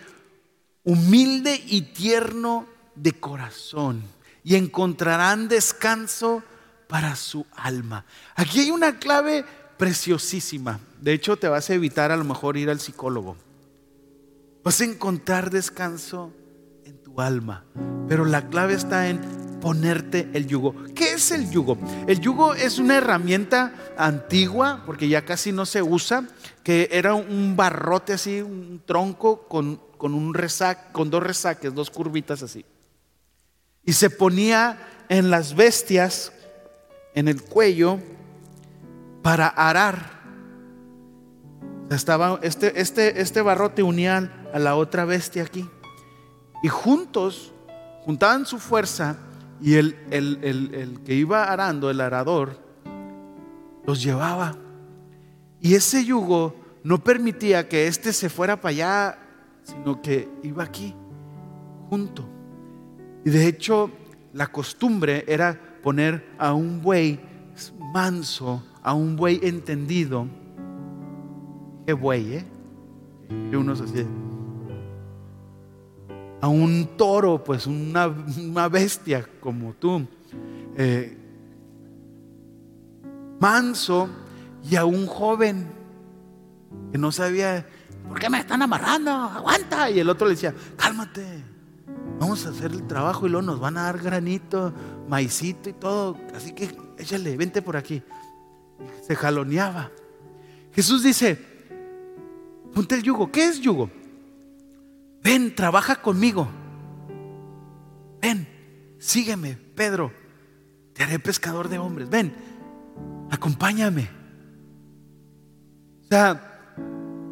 [0.85, 4.03] humilde y tierno de corazón
[4.43, 6.43] y encontrarán descanso
[6.89, 8.07] para su alma.
[8.35, 9.45] Aquí hay una clave
[9.77, 10.81] preciosísima.
[11.01, 13.37] De hecho, te vas a evitar a lo mejor ir al psicólogo.
[14.65, 16.33] Vas a encontrar descanso
[16.87, 17.65] en tu alma.
[18.09, 20.75] Pero la clave está en ponerte el yugo.
[20.95, 21.79] ¿Qué es el yugo?
[22.07, 26.25] El yugo es una herramienta antigua, porque ya casi no se usa,
[26.63, 32.43] que era un barrote así, un tronco con, un resac, con dos resaques, dos curvitas
[32.43, 32.65] así.
[33.85, 36.33] Y se ponía en las bestias,
[37.15, 37.99] en el cuello,
[39.23, 40.19] para arar.
[41.91, 45.69] Estaba, este, este, este barrote unía a la otra bestia aquí.
[46.63, 47.53] Y juntos,
[48.05, 49.17] juntaban su fuerza
[49.61, 52.59] y el, el, que iba arando, el arador,
[53.85, 54.57] los llevaba.
[55.61, 59.19] Y ese yugo no permitía que éste se fuera para allá,
[59.63, 60.95] sino que iba aquí,
[61.91, 62.29] junto.
[63.25, 63.91] Y de hecho,
[64.33, 67.21] la costumbre era poner a un buey
[67.93, 70.29] manso, a un buey entendido.
[71.87, 72.45] Qué buey, ¿eh?
[73.51, 73.87] Que uno se
[76.41, 78.09] a un toro, pues una,
[78.69, 80.07] bestia como tú,
[80.77, 81.17] eh,
[83.41, 84.09] manso,
[84.69, 85.67] y a un joven
[86.93, 87.67] que no sabía,
[88.09, 89.11] ¿por qué me están amarrando?
[89.11, 89.91] Aguanta.
[89.91, 91.43] Y el otro le decía, cálmate,
[92.19, 94.73] vamos a hacer el trabajo y luego nos van a dar granito,
[95.09, 96.17] maicito y todo.
[96.35, 98.03] Así que échale, vente por aquí.
[99.07, 99.91] Se jaloneaba.
[100.73, 101.39] Jesús dice,
[102.75, 103.31] ponte el yugo.
[103.31, 103.91] ¿Qué es yugo?
[105.23, 106.49] Ven, trabaja conmigo.
[108.21, 108.49] Ven,
[108.99, 110.13] sígueme, Pedro.
[110.93, 112.11] Te haré pescador de hombres.
[112.11, 112.35] Ven,
[113.31, 114.11] acompáñame.
[116.03, 116.75] O sea,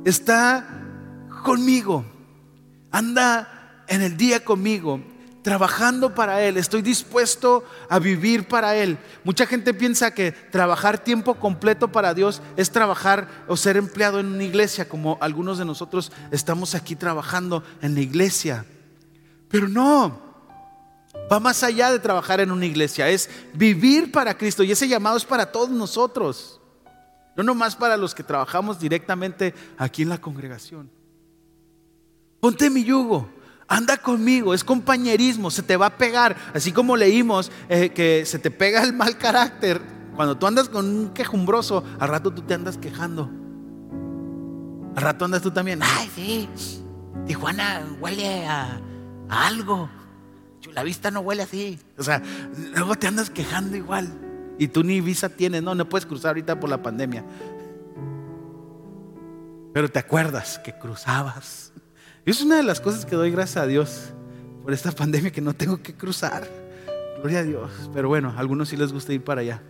[0.05, 0.66] está
[1.44, 2.05] conmigo.
[2.90, 5.01] Anda en el día conmigo
[5.46, 8.98] trabajando para Él, estoy dispuesto a vivir para Él.
[9.22, 14.26] Mucha gente piensa que trabajar tiempo completo para Dios es trabajar o ser empleado en
[14.26, 18.66] una iglesia, como algunos de nosotros estamos aquí trabajando en la iglesia.
[19.48, 20.20] Pero no,
[21.30, 25.16] va más allá de trabajar en una iglesia, es vivir para Cristo y ese llamado
[25.16, 26.61] es para todos nosotros,
[27.37, 30.90] no nomás para los que trabajamos directamente aquí en la congregación.
[32.40, 33.36] Ponte mi yugo.
[33.68, 36.37] Anda conmigo, es compañerismo, se te va a pegar.
[36.55, 39.81] Así como leímos eh, que se te pega el mal carácter.
[40.14, 43.29] Cuando tú andas con un quejumbroso, al rato tú te andas quejando.
[44.94, 46.48] Al rato andas tú también, ay, sí,
[47.26, 48.81] Tijuana huele a,
[49.29, 49.90] a algo.
[50.72, 51.79] La vista no huele así.
[51.98, 52.22] O sea,
[52.74, 54.12] luego te andas quejando igual.
[54.59, 57.24] Y tú ni visa tienes, no, no puedes cruzar ahorita por la pandemia.
[59.74, 61.72] Pero te acuerdas que cruzabas.
[62.26, 64.12] Es una de las cosas que doy gracias a Dios
[64.64, 66.44] por esta pandemia que no tengo que cruzar.
[67.18, 67.70] Gloria a Dios.
[67.94, 69.62] Pero bueno, a algunos sí les gusta ir para allá.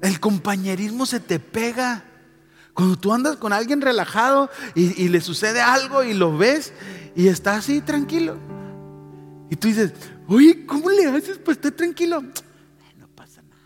[0.00, 2.04] El compañerismo se te pega.
[2.74, 6.72] Cuando tú andas con alguien relajado y, le sucede algo y lo ves
[7.16, 8.38] y está así tranquilo.
[9.50, 9.92] Y tú dices,
[10.28, 12.22] oye, ¿cómo le haces para estar tranquilo?
[12.98, 13.62] No pasa nada.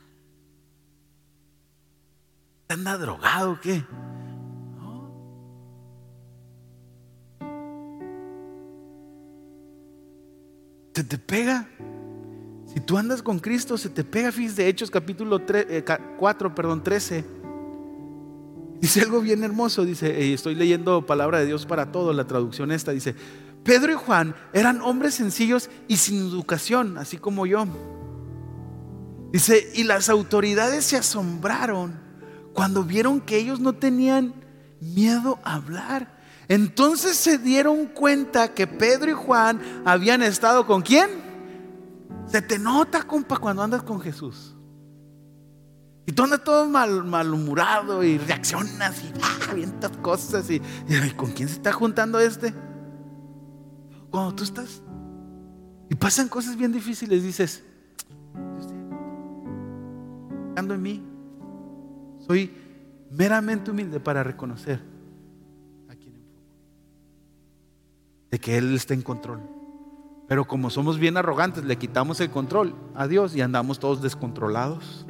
[2.68, 3.84] ¿Anda drogado o qué?
[10.94, 11.68] Se te pega.
[12.72, 14.30] Si tú andas con Cristo, se te pega.
[14.30, 17.24] Fíjate, de Hechos capítulo 4, eh, perdón, 13.
[18.80, 22.92] Dice algo bien hermoso, dice, estoy leyendo palabra de Dios para todo, la traducción esta,
[22.92, 23.14] dice,
[23.62, 27.66] Pedro y Juan eran hombres sencillos y sin educación, así como yo.
[29.33, 31.98] Dice, y las autoridades se asombraron
[32.52, 34.35] cuando vieron que ellos no tenían
[34.80, 36.13] miedo a hablar.
[36.48, 41.09] Entonces se dieron cuenta que Pedro y Juan habían estado con quién?
[42.26, 44.54] Se te nota, compa, cuando andas con Jesús.
[46.07, 50.50] Y tú andas todo mal, malhumorado y reaccionas y ah, avientas cosas.
[50.50, 50.61] Y,
[51.16, 52.52] ¿con quién se está juntando este?
[54.11, 54.83] Cuando tú estás
[55.88, 57.62] y pasan cosas bien difíciles, dices,
[60.57, 61.02] ando en mí,
[62.26, 62.54] soy
[63.11, 64.93] meramente humilde para reconocer
[68.35, 69.49] de que Él está en control.
[70.27, 75.07] Pero como somos bien arrogantes, le quitamos el control a Dios y andamos todos descontrolados.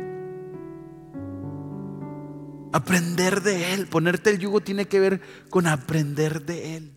[2.70, 6.92] Aprender de Él, ponerte el yugo tiene que ver con aprender de Él.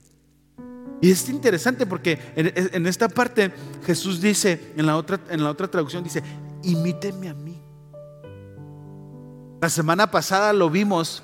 [0.99, 3.53] Y es interesante porque en, esta parte
[3.85, 6.21] Jesús dice, en la, otra, en la otra traducción dice,
[6.61, 7.57] imíteme a mí.
[9.61, 11.23] La semana pasada lo vimos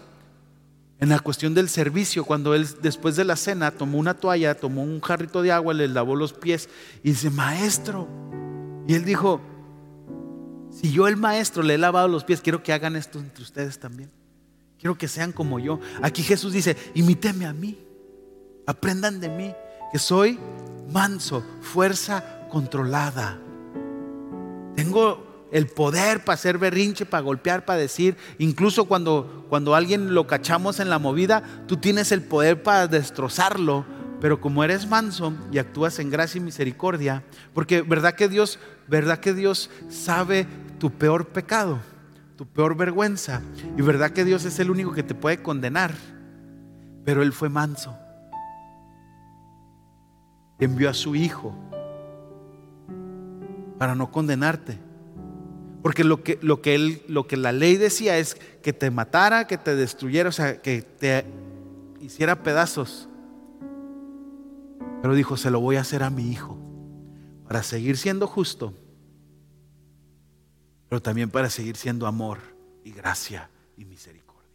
[1.04, 4.84] en la cuestión del servicio, cuando él después de la cena tomó una toalla, tomó
[4.84, 6.70] un jarrito de agua, le lavó los pies
[7.04, 8.08] y dice, maestro.
[8.88, 9.42] Y él dijo,
[10.72, 13.80] si yo el maestro le he lavado los pies, quiero que hagan esto entre ustedes
[13.80, 14.12] también.
[14.80, 15.82] Quiero que sean como yo.
[16.02, 17.78] Aquí Jesús dice, imíteme a mí.
[18.66, 19.54] Aprendan de mí
[19.92, 20.40] que soy
[20.90, 23.42] manso, fuerza controlada.
[24.74, 30.28] Tengo el poder para hacer berrinche, para golpear, para decir, incluso cuando, cuando alguien lo
[30.28, 33.86] cachamos en la movida, tú tienes el poder para destrozarlo,
[34.20, 39.20] pero como eres manso y actúas en gracia y misericordia, porque verdad que Dios, verdad
[39.20, 40.46] que Dios sabe
[40.80, 41.80] tu peor pecado,
[42.36, 43.42] tu peor vergüenza,
[43.78, 45.94] y verdad que Dios es el único que te puede condenar,
[47.06, 47.98] pero Él fue manso
[50.64, 51.54] envió a su Hijo
[53.78, 54.78] para no condenarte.
[55.84, 59.46] Porque lo que, lo que, él, lo que la ley decía es que te matara,
[59.46, 61.26] que te destruyera, o sea, que te
[62.00, 63.08] hiciera pedazos.
[65.02, 66.58] Pero dijo, se lo voy a hacer a mi Hijo,
[67.46, 68.74] para seguir siendo justo,
[70.90, 72.40] pero también para seguir siendo amor
[72.84, 74.50] y gracia y misericordia.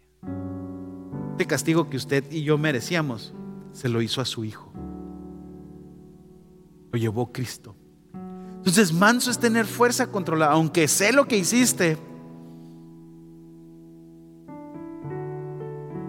[1.33, 3.35] Este castigo que usted y yo merecíamos,
[3.73, 4.73] se lo hizo a su Hijo
[6.93, 7.75] lo llevó Cristo.
[8.59, 11.97] Entonces, manso es tener fuerza controlada, aunque sé lo que hiciste.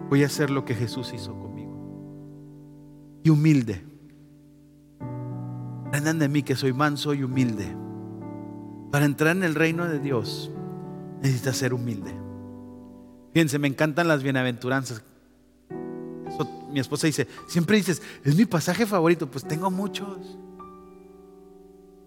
[0.09, 3.19] Voy a hacer lo que Jesús hizo conmigo.
[3.23, 3.83] Y humilde.
[5.88, 7.67] Aprendan de mí que soy manso y humilde.
[8.91, 10.51] Para entrar en el reino de Dios
[11.21, 12.12] necesitas ser humilde.
[13.33, 15.03] Fíjense, me encantan las bienaventuranzas.
[16.71, 19.29] mi esposa dice, siempre dices, es mi pasaje favorito.
[19.29, 20.38] Pues tengo muchos.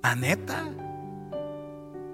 [0.02, 0.68] La neta.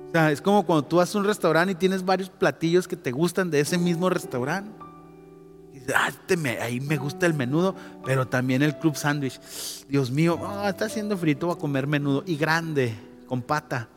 [0.08, 2.96] O sea, es como cuando tú vas a un restaurante y tienes varios platillos que
[2.96, 4.70] te gustan de ese mismo restaurante.
[5.72, 7.74] Dices, ah, este ahí me gusta el menudo,
[8.04, 9.40] pero también el club sándwich.
[9.88, 12.22] Dios mío, ah, está haciendo frito, voy a comer menudo.
[12.26, 12.94] Y grande,
[13.26, 13.88] con pata.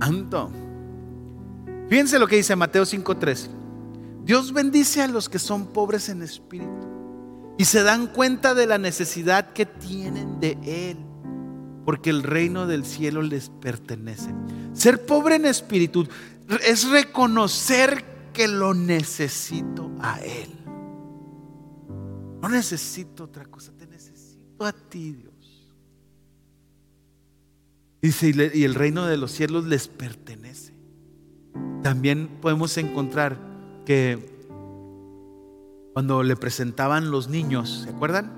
[0.00, 0.50] Anto.
[1.88, 3.48] Fíjense lo que dice Mateo 5:3.
[4.24, 6.85] Dios bendice a los que son pobres en espíritu
[7.58, 10.98] y se dan cuenta de la necesidad que tienen de Él,
[11.84, 14.34] porque el reino del cielo les pertenece.
[14.74, 16.06] Ser pobre en espíritu
[16.66, 20.50] es reconocer que lo necesito a Él.
[22.42, 25.34] No necesito otra cosa, te necesito a ti, Dios.
[28.02, 30.74] Dice, y el reino de los cielos les pertenece.
[31.82, 33.38] También podemos encontrar
[33.84, 34.35] que
[35.96, 38.30] cuando le presentaban los niños, ¿se acuerdan?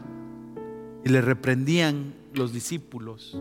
[1.05, 3.37] Y le reprendían los discípulos.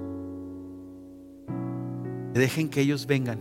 [2.33, 3.37] Dejen que ellos vengan.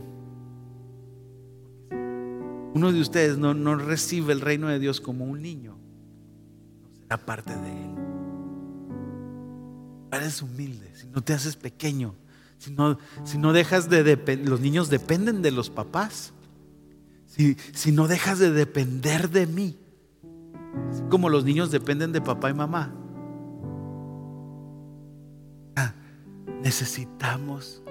[2.75, 5.79] Uno de ustedes no, no recibe el reino de Dios como un niño,
[6.83, 7.95] no será parte de él.
[10.13, 12.15] Eres humilde, si no te haces pequeño,
[12.59, 16.35] si no, si no dejas de depender, los niños dependen de los papás.
[17.25, 19.79] Si, si no dejas de depender de mí,
[21.09, 22.93] como los niños dependen de papá y mamá,
[25.77, 25.93] ah,
[26.63, 27.83] necesitamos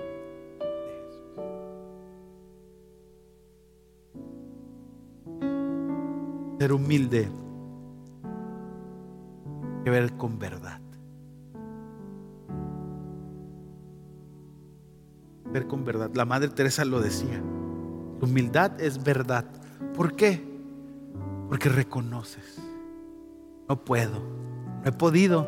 [6.59, 7.29] ser humilde
[9.83, 10.79] que ver con verdad.
[15.51, 16.11] Ver con verdad.
[16.15, 17.41] La Madre Teresa lo decía.
[18.21, 19.45] Humildad es verdad.
[19.93, 20.41] ¿Por qué?
[21.49, 22.59] Porque reconoces.
[23.67, 24.19] No puedo.
[24.83, 25.47] No he podido.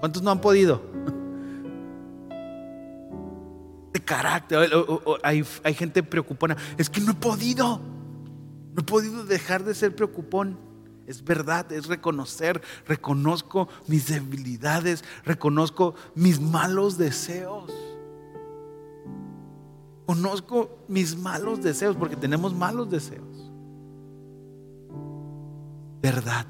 [0.00, 0.82] ¿Cuántos no han podido?
[3.92, 4.70] De carácter.
[5.22, 6.56] Hay, hay gente preocupada.
[6.78, 7.80] Es que no he podido.
[8.74, 10.58] No he podido dejar de ser preocupón.
[11.06, 17.72] Es verdad, es reconocer, reconozco mis debilidades, reconozco mis malos deseos.
[20.06, 23.50] Conozco mis malos deseos porque tenemos malos deseos.
[26.00, 26.46] Verdad.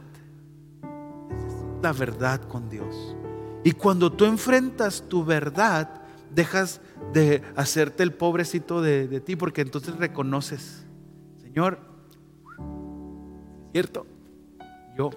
[1.83, 3.16] La verdad con Dios.
[3.64, 6.03] Y cuando tú enfrentas tu verdad,
[6.35, 6.81] dejas
[7.12, 10.85] de hacerte el pobrecito de, de ti porque entonces reconoces,
[11.43, 11.91] Señor,
[13.72, 14.07] ¿Cierto?
[14.99, 15.11] Yo.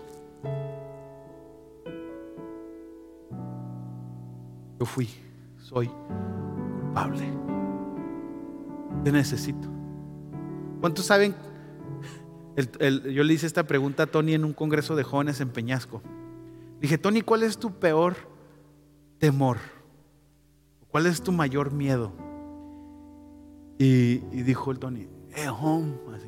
[4.80, 5.10] Yo fui,
[5.58, 7.34] soy culpable.
[9.04, 9.68] Te necesito.
[10.82, 11.36] ¿Cuántos saben?
[12.56, 16.04] yo le hice esta pregunta a Tony en un congreso de jóvenes en Peñasco.
[16.84, 18.18] Dije, Tony, ¿cuál es tu peor
[19.18, 19.58] temor?
[20.90, 22.12] ¿Cuál es tu mayor miedo?
[23.80, 26.28] Y, dijo el Tony, eh, home, así.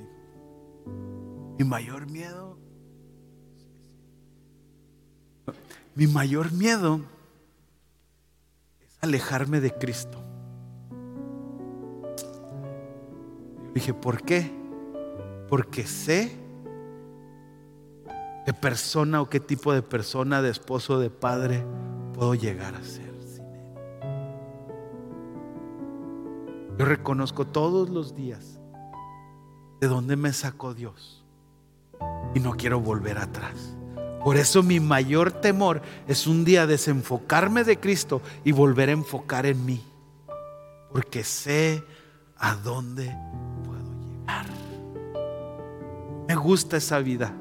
[1.59, 2.57] Mi mayor miedo,
[5.93, 7.01] mi mayor miedo
[8.79, 10.23] es alejarme de Cristo.
[13.73, 14.49] Dije, ¿por qué?
[15.49, 16.44] Porque sé
[18.45, 21.65] qué persona o qué tipo de persona, de esposo, de padre
[22.13, 23.65] puedo llegar a ser sin Él.
[26.77, 28.59] Yo reconozco todos los días
[29.81, 31.25] de dónde me sacó Dios
[32.35, 33.75] y no quiero volver atrás.
[34.23, 39.45] Por eso mi mayor temor es un día desenfocarme de Cristo y volver a enfocar
[39.45, 39.83] en mí.
[40.91, 41.83] Porque sé
[42.37, 43.15] a dónde
[43.63, 44.45] puedo llegar.
[46.27, 47.35] Me gusta esa vida.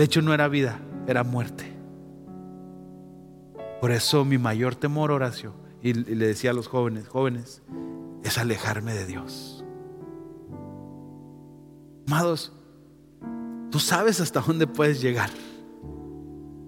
[0.00, 1.70] De hecho no era vida, era muerte.
[3.82, 7.60] Por eso mi mayor temor, Horacio, y le decía a los jóvenes, jóvenes,
[8.24, 9.62] es alejarme de Dios.
[12.06, 12.54] Amados,
[13.70, 15.28] Tú sabes hasta dónde puedes llegar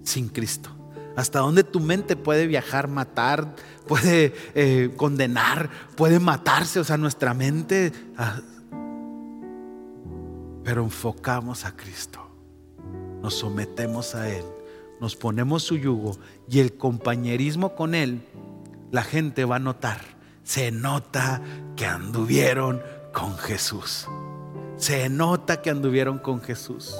[0.03, 0.69] sin Cristo.
[1.15, 3.55] Hasta dónde tu mente puede viajar, matar,
[3.87, 6.79] puede eh, condenar, puede matarse.
[6.79, 7.91] O sea, nuestra mente.
[8.15, 8.41] Ah,
[10.63, 12.22] pero enfocamos a Cristo.
[13.23, 14.43] Nos sometemos a Él.
[14.99, 16.17] Nos ponemos su yugo.
[16.49, 18.21] Y el compañerismo con Él,
[18.91, 20.01] la gente va a notar.
[20.43, 21.41] Se nota
[21.77, 22.81] que anduvieron
[23.13, 24.07] con Jesús.
[24.75, 26.93] Se nota que anduvieron con Jesús.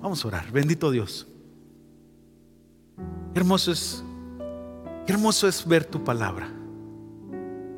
[0.00, 0.52] Vamos a orar.
[0.52, 1.26] Bendito Dios.
[3.34, 4.04] Hermoso es,
[5.08, 6.48] hermoso es ver tu palabra.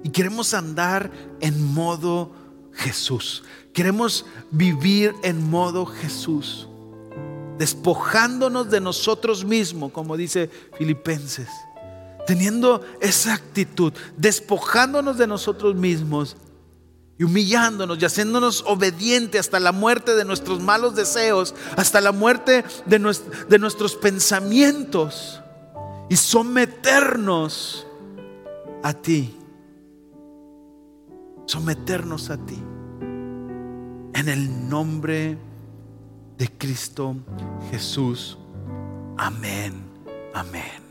[0.02, 1.10] Y queremos andar
[1.40, 2.32] en modo
[2.72, 3.44] Jesús.
[3.76, 6.66] Queremos vivir en modo Jesús.
[7.58, 10.48] Despojándonos de nosotros mismos, como dice
[10.78, 11.50] Filipenses.
[12.26, 16.38] Teniendo esa actitud, despojándonos de nosotros mismos
[17.18, 22.64] y humillándonos y haciéndonos obediente hasta la muerte de nuestros malos deseos, hasta la muerte
[22.86, 22.98] de,
[23.58, 25.42] nuestros pensamientos
[26.08, 27.86] y someternos
[28.82, 29.36] a ti.
[31.44, 32.56] Someternos a ti.
[34.16, 35.36] En el nombre
[36.38, 37.16] de Cristo
[37.70, 38.38] Jesús.
[39.18, 39.74] Amén.
[40.32, 40.82] Amén.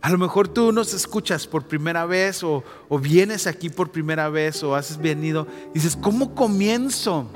[0.00, 2.64] A lo mejor tú nos escuchas por primera vez o,
[2.98, 7.28] vienes aquí por primera vez o has venido dices, ¿cómo comienzo?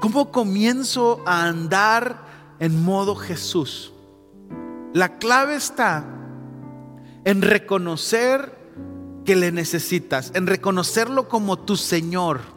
[0.00, 2.24] ¿Cómo comienzo a andar
[2.60, 3.92] en modo Jesús?
[4.94, 6.02] La clave está
[7.26, 8.56] en reconocer
[9.26, 12.55] que le necesitas, en reconocerlo como tu Señor.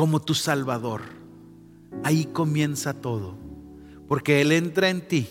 [0.00, 1.02] Como tu Salvador,
[2.04, 3.34] ahí comienza todo.
[4.08, 5.28] Porque Él entra en ti,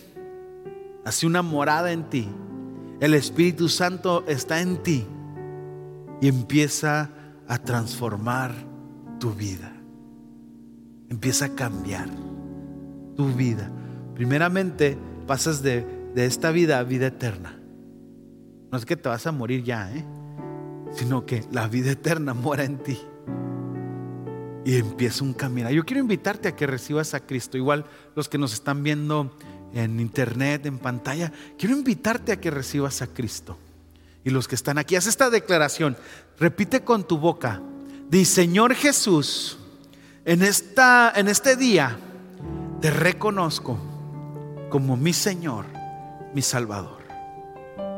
[1.04, 2.28] hace una morada en ti.
[3.00, 5.04] El Espíritu Santo está en ti
[6.20, 7.10] y empieza
[7.48, 8.54] a transformar
[9.18, 9.72] tu vida.
[11.08, 12.08] Empieza a cambiar
[13.16, 13.72] tu vida.
[14.14, 14.96] Primeramente
[15.26, 17.58] pasas de, de esta vida a vida eterna.
[18.70, 20.04] No es que te vas a morir ya, ¿eh?
[20.92, 23.00] sino que la vida eterna mora en ti.
[24.64, 25.70] Y empieza un camino.
[25.70, 27.56] Yo quiero invitarte a que recibas a Cristo.
[27.56, 29.34] Igual los que nos están viendo
[29.72, 33.56] en internet, en pantalla, quiero invitarte a que recibas a Cristo.
[34.24, 35.96] Y los que están aquí, haz esta declaración.
[36.38, 37.62] Repite con tu boca.
[38.10, 39.58] Dice, Señor Jesús,
[40.24, 41.96] en, esta, en este día
[42.80, 43.78] te reconozco
[44.68, 45.66] como mi Señor,
[46.34, 47.00] mi Salvador.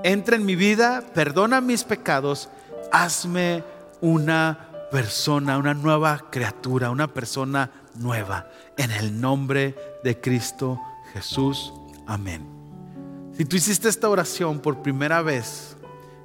[0.05, 2.49] Entra en mi vida, perdona mis pecados,
[2.91, 3.65] hazme
[4.01, 8.51] una persona, una nueva criatura, una persona nueva.
[8.77, 9.75] En el nombre
[10.05, 10.79] de Cristo
[11.15, 11.73] Jesús.
[12.07, 12.47] Amén.
[13.37, 15.77] Si tú hiciste esta oración por primera vez,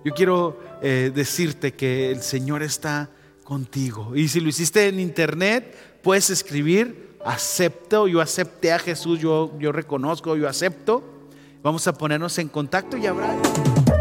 [0.03, 3.09] yo quiero eh, decirte que el Señor está
[3.45, 4.13] contigo.
[4.15, 9.71] Y si lo hiciste en internet, puedes escribir, acepto, yo acepté a Jesús, yo, yo
[9.71, 11.03] reconozco, yo acepto.
[11.63, 13.33] Vamos a ponernos en contacto y habrá...